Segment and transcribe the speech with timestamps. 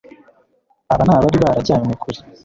[0.93, 2.19] aba ni abari barajyanywe kure